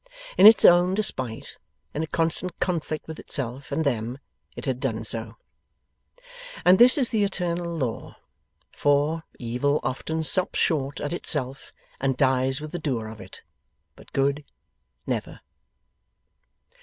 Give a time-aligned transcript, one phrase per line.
[0.35, 1.59] In its own despite,
[1.93, 4.17] in a constant conflict with itself and them,
[4.55, 5.35] it had done so.
[6.65, 8.17] And this is the eternal law.
[8.71, 13.43] For, Evil often stops short at itself and dies with the doer of it;
[13.95, 14.43] but Good,
[15.05, 15.41] never.